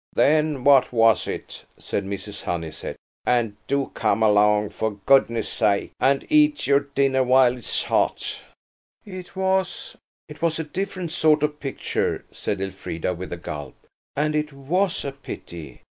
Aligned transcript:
"Then 0.15 0.63
what 0.63 0.91
was 0.91 1.27
it?" 1.27 1.63
said 1.77 2.05
Mrs. 2.05 2.45
Honeysett. 2.45 2.95
"And 3.23 3.55
do 3.67 3.91
come 3.93 4.23
along, 4.23 4.71
for 4.71 4.93
goodness' 5.05 5.47
sake, 5.47 5.91
and 5.99 6.25
eat 6.27 6.65
your 6.65 6.79
dinner 6.95 7.21
while 7.23 7.55
it's 7.55 7.83
hot." 7.83 8.41
"It 9.05 9.35
was–it 9.35 10.41
was 10.41 10.57
a 10.57 10.63
different 10.63 11.11
sort 11.11 11.43
of 11.43 11.59
picture," 11.59 12.25
said 12.31 12.61
Elfrida, 12.61 13.13
with 13.13 13.31
a 13.31 13.37
gulp, 13.37 13.75
"and 14.15 14.35
it 14.35 14.51
was 14.51 15.05
a 15.05 15.11
pity." 15.11 15.79